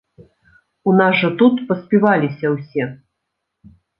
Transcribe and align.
У 0.91 0.93
нас 0.99 1.13
жа 1.21 1.29
тут 1.41 1.55
паспіваліся 1.71 2.45
ўсе. 2.57 2.83